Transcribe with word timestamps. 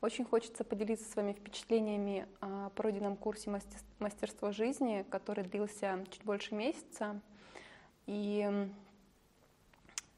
Очень 0.00 0.24
хочется 0.24 0.62
поделиться 0.62 1.10
с 1.10 1.16
вами 1.16 1.32
впечатлениями 1.32 2.26
о 2.40 2.70
пройденном 2.70 3.16
курсе 3.16 3.50
мастерство 3.98 4.52
жизни», 4.52 5.06
который 5.10 5.44
длился 5.44 6.04
чуть 6.10 6.22
больше 6.24 6.54
месяца. 6.54 7.20
И 8.06 8.68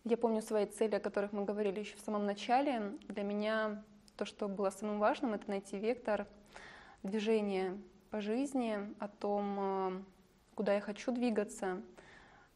я 0.04 0.16
помню 0.16 0.42
свои 0.42 0.66
цели, 0.66 0.96
о 0.96 1.00
которых 1.00 1.32
мы 1.32 1.44
говорили 1.44 1.80
еще 1.80 1.96
в 1.96 2.00
самом 2.00 2.26
начале. 2.26 2.98
Для 3.08 3.22
меня 3.22 3.84
то, 4.16 4.24
что 4.24 4.48
было 4.48 4.70
самым 4.70 4.98
важным, 4.98 5.34
это 5.34 5.48
найти 5.48 5.78
вектор 5.78 6.26
движения 7.02 7.78
по 8.10 8.20
жизни, 8.20 8.78
о 8.98 9.08
том, 9.08 9.56
э, 9.58 10.02
куда 10.54 10.74
я 10.74 10.80
хочу 10.80 11.12
двигаться, 11.12 11.80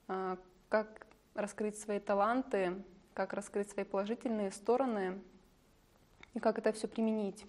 э, 0.09 0.37
как 0.69 1.07
раскрыть 1.35 1.79
свои 1.79 2.01
таланты, 2.01 2.83
как 3.15 3.33
раскрыть 3.33 3.71
свои 3.71 3.85
положительные 3.85 4.51
стороны 4.51 5.21
и 6.35 6.41
как 6.41 6.59
это 6.59 6.73
все 6.73 6.89
применить. 6.89 7.45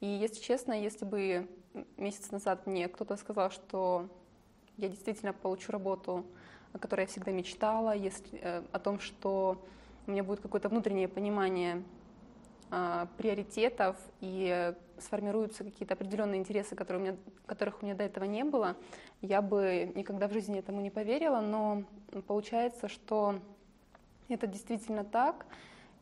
И 0.00 0.06
если 0.06 0.40
честно, 0.40 0.72
если 0.72 1.04
бы 1.04 1.48
месяц 1.96 2.30
назад 2.30 2.66
мне 2.66 2.88
кто-то 2.88 3.16
сказал, 3.16 3.50
что 3.50 4.08
я 4.76 4.88
действительно 4.88 5.32
получу 5.32 5.72
работу, 5.72 6.24
о 6.72 6.78
которой 6.78 7.02
я 7.02 7.06
всегда 7.06 7.32
мечтала, 7.32 7.94
если, 7.94 8.38
э, 8.40 8.62
о 8.72 8.78
том, 8.78 9.00
что 9.00 9.64
у 10.06 10.10
меня 10.10 10.22
будет 10.22 10.40
какое-то 10.40 10.68
внутреннее 10.68 11.08
понимание 11.08 11.82
э, 12.70 13.06
приоритетов 13.16 13.96
и 14.20 14.72
сформируются 14.98 15.64
какие-то 15.64 15.94
определенные 15.94 16.40
интересы, 16.40 16.74
которые 16.74 17.02
у 17.02 17.06
меня, 17.06 17.18
которых 17.46 17.82
у 17.82 17.86
меня 17.86 17.94
до 17.94 18.04
этого 18.04 18.24
не 18.24 18.44
было, 18.44 18.76
я 19.20 19.42
бы 19.42 19.92
никогда 19.94 20.28
в 20.28 20.32
жизни 20.32 20.58
этому 20.58 20.80
не 20.80 20.90
поверила, 20.90 21.40
но 21.40 21.84
получается, 22.26 22.88
что 22.88 23.40
это 24.28 24.46
действительно 24.46 25.04
так. 25.04 25.46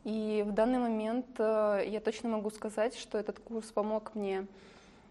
И 0.03 0.43
в 0.45 0.51
данный 0.51 0.79
момент 0.79 1.25
э, 1.37 1.83
я 1.87 1.99
точно 1.99 2.29
могу 2.29 2.49
сказать, 2.49 2.95
что 2.95 3.17
этот 3.17 3.39
курс 3.39 3.71
помог 3.71 4.15
мне 4.15 4.47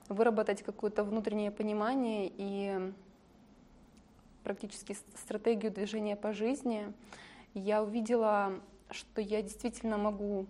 выработать 0.08 0.62
какое-то 0.62 1.04
внутреннее 1.04 1.50
понимание 1.50 2.32
и 2.36 2.92
практически 4.44 4.96
стратегию 5.16 5.72
движения 5.72 6.16
по 6.16 6.32
жизни. 6.32 6.92
Я 7.52 7.82
увидела, 7.82 8.60
что 8.90 9.20
я 9.20 9.42
действительно 9.42 9.98
могу 9.98 10.46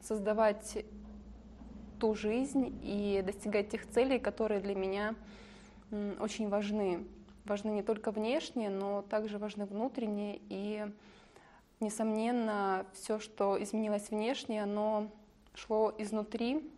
создавать 0.00 0.84
ту 1.98 2.14
жизнь 2.14 2.78
и 2.82 3.22
достигать 3.24 3.68
тех 3.70 3.86
целей, 3.86 4.18
которые 4.18 4.60
для 4.60 4.74
меня 4.74 5.14
очень 6.20 6.48
важны. 6.48 7.04
Важны 7.44 7.70
не 7.70 7.82
только 7.82 8.10
внешние, 8.10 8.70
но 8.70 9.02
также 9.02 9.38
важны 9.38 9.66
внутренние. 9.66 10.40
И, 10.48 10.86
несомненно, 11.80 12.86
все, 12.92 13.18
что 13.18 13.60
изменилось 13.62 14.10
внешне, 14.10 14.62
оно 14.62 15.08
шло 15.54 15.92
изнутри. 15.98 16.70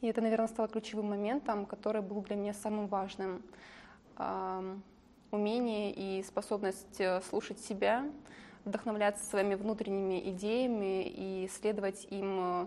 И 0.00 0.06
это, 0.06 0.20
наверное, 0.20 0.48
стало 0.48 0.68
ключевым 0.68 1.10
моментом, 1.10 1.66
который 1.66 2.02
был 2.02 2.22
для 2.22 2.36
меня 2.36 2.54
самым 2.54 2.86
важным. 2.86 3.42
Умение 5.30 5.92
и 5.92 6.24
способность 6.24 7.00
э, 7.00 7.20
слушать 7.22 7.60
себя, 7.60 8.04
вдохновляться 8.64 9.24
своими 9.24 9.54
внутренними 9.54 10.18
идеями 10.30 11.04
и 11.04 11.48
следовать 11.48 12.08
им 12.10 12.64
э, 12.64 12.66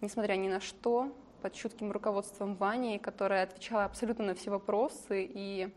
несмотря 0.00 0.34
ни 0.34 0.48
на 0.48 0.60
что, 0.60 1.12
под 1.42 1.54
чутким 1.54 1.90
руководством 1.92 2.54
Вани, 2.56 2.98
которая 2.98 3.44
отвечала 3.44 3.84
абсолютно 3.84 4.26
на 4.26 4.34
все 4.34 4.50
вопросы 4.50 5.24
и 5.32 5.70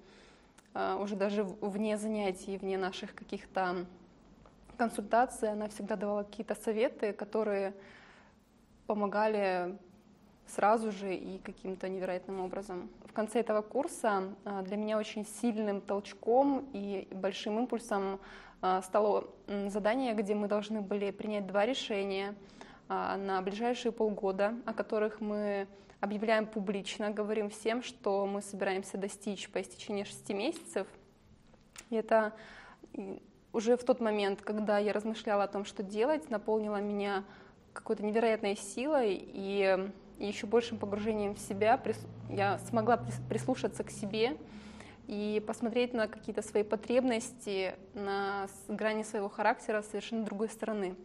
э, 0.74 0.98
уже 1.00 1.16
даже 1.16 1.44
вне 1.44 1.98
занятий, 1.98 2.58
вне 2.58 2.78
наших 2.78 3.14
каких-то 3.14 3.86
консультаций, 4.78 5.52
она 5.52 5.68
всегда 5.70 5.96
давала 5.96 6.24
какие-то 6.24 6.56
советы, 6.56 7.14
которые 7.14 7.74
помогали 8.88 9.78
сразу 10.48 10.92
же 10.92 11.16
и 11.16 11.40
каким-то 11.40 11.88
невероятным 11.88 12.42
образом. 12.42 12.90
В 13.06 13.14
конце 13.14 13.40
этого 13.40 13.62
курса 13.62 14.36
э, 14.46 14.62
для 14.64 14.76
меня 14.76 14.98
очень 14.98 15.26
сильным 15.26 15.82
толчком 15.82 16.68
и 16.74 17.08
большим 17.12 17.60
импульсом 17.60 18.20
э, 18.62 18.82
стало 18.84 19.30
задание, 19.68 20.14
где 20.14 20.36
мы 20.36 20.48
должны 20.48 20.82
были 20.82 21.12
принять 21.12 21.48
два 21.48 21.66
решения— 21.66 22.36
а, 22.90 23.18
на 23.18 23.42
ближайшие 23.42 23.92
полгода, 23.92 24.56
о 24.66 24.74
которых 24.74 25.22
мы 25.22 25.68
объявляем 26.00 26.46
публично, 26.46 27.12
говорим 27.12 27.50
всем, 27.50 27.82
что 27.82 28.26
мы 28.26 28.42
собираемся 28.42 28.98
достичь 28.98 29.50
по 29.50 29.62
истечении 29.62 30.04
6 30.04 30.30
месяцев. 30.30 30.88
И 31.90 31.96
это 31.96 32.34
уже 33.54 33.78
в 33.78 33.84
тот 33.84 34.02
момент, 34.02 34.42
когда 34.42 34.80
я 34.80 34.92
размышляла 34.92 35.44
о 35.44 35.48
том, 35.48 35.64
что 35.64 35.84
делать, 35.84 36.30
наполнило 36.30 36.82
меня 36.82 37.24
какой-то 37.72 38.04
невероятной 38.04 38.56
силой 38.56 39.18
и 39.22 39.90
еще 40.20 40.48
большим 40.48 40.78
погружением 40.78 41.36
в 41.36 41.40
себя. 41.40 41.82
Я 42.30 42.58
смогла 42.70 43.04
прислушаться 43.30 43.84
к 43.84 43.92
себе 43.92 44.38
и 45.08 45.44
посмотреть 45.46 45.94
на 45.94 46.08
какие-то 46.08 46.42
свои 46.42 46.64
потребности, 46.64 47.76
на 47.94 48.48
грани 48.68 49.04
своего 49.04 49.30
характера 49.30 49.82
с 49.82 49.88
совершенно 49.88 50.24
другой 50.24 50.50
стороны. 50.50 50.96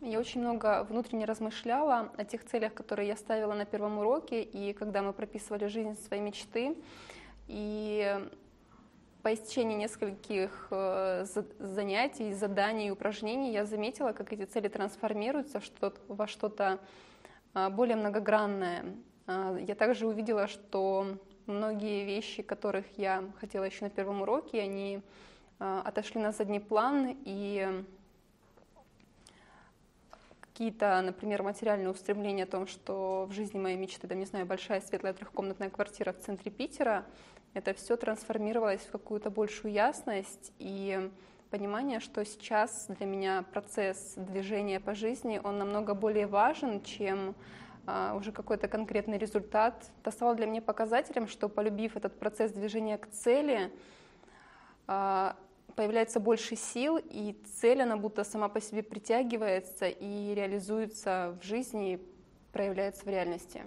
Я 0.00 0.20
очень 0.20 0.42
много 0.42 0.84
внутренне 0.84 1.24
размышляла 1.24 2.12
о 2.18 2.24
тех 2.24 2.44
целях, 2.44 2.74
которые 2.74 3.08
я 3.08 3.16
ставила 3.16 3.54
на 3.54 3.64
первом 3.64 3.98
уроке, 3.98 4.42
и 4.42 4.74
когда 4.74 5.00
мы 5.00 5.12
прописывали 5.14 5.66
жизнь 5.66 5.96
своей 6.06 6.22
мечты. 6.22 6.76
И 7.48 8.28
по 9.24 9.32
истечении 9.32 9.74
нескольких 9.74 10.68
э, 10.70 11.24
занятий, 11.58 12.34
заданий, 12.34 12.90
упражнений 12.90 13.54
я 13.54 13.64
заметила, 13.64 14.12
как 14.12 14.34
эти 14.34 14.44
цели 14.44 14.68
трансформируются 14.68 15.62
во 16.08 16.26
что-то 16.26 16.78
а, 17.54 17.70
более 17.70 17.96
многогранное. 17.96 18.84
А, 19.26 19.56
я 19.56 19.74
также 19.76 20.06
увидела, 20.06 20.46
что 20.46 21.16
многие 21.46 22.04
вещи, 22.04 22.42
которых 22.42 22.84
я 22.98 23.24
хотела 23.40 23.64
еще 23.64 23.84
на 23.84 23.90
первом 23.90 24.20
уроке, 24.20 24.60
они 24.60 25.00
а, 25.58 25.80
отошли 25.86 26.20
на 26.20 26.32
задний 26.32 26.60
план, 26.60 27.16
и 27.24 27.82
какие-то, 30.42 31.00
например, 31.00 31.42
материальные 31.42 31.88
устремления 31.88 32.42
о 32.42 32.46
том, 32.46 32.66
что 32.66 33.26
в 33.30 33.32
жизни 33.32 33.58
моей 33.58 33.78
мечты, 33.78 34.06
там, 34.06 34.18
не 34.18 34.26
знаю, 34.26 34.44
большая 34.44 34.82
светлая 34.82 35.14
трехкомнатная 35.14 35.70
квартира 35.70 36.12
в 36.12 36.18
центре 36.18 36.50
Питера, 36.50 37.06
это 37.54 37.72
все 37.72 37.96
трансформировалось 37.96 38.82
в 38.82 38.90
какую-то 38.90 39.30
большую 39.30 39.72
ясность 39.72 40.52
и 40.58 41.10
понимание, 41.50 42.00
что 42.00 42.24
сейчас 42.24 42.86
для 42.88 43.06
меня 43.06 43.44
процесс 43.52 44.14
движения 44.16 44.80
по 44.80 44.94
жизни, 44.94 45.40
он 45.42 45.58
намного 45.58 45.94
более 45.94 46.26
важен, 46.26 46.82
чем 46.82 47.36
а, 47.86 48.16
уже 48.16 48.32
какой-то 48.32 48.66
конкретный 48.66 49.18
результат. 49.18 49.90
Это 50.00 50.10
стало 50.10 50.34
для 50.34 50.46
меня 50.46 50.62
показателем, 50.62 51.28
что 51.28 51.48
полюбив 51.48 51.96
этот 51.96 52.18
процесс 52.18 52.50
движения 52.50 52.98
к 52.98 53.08
цели, 53.10 53.70
а, 54.88 55.36
появляется 55.76 56.18
больше 56.18 56.56
сил, 56.56 56.98
и 56.98 57.36
цель, 57.60 57.82
она 57.82 57.96
будто 57.96 58.24
сама 58.24 58.48
по 58.48 58.60
себе 58.60 58.82
притягивается 58.82 59.86
и 59.86 60.34
реализуется 60.34 61.38
в 61.40 61.44
жизни, 61.44 62.00
проявляется 62.52 63.04
в 63.04 63.08
реальности. 63.08 63.62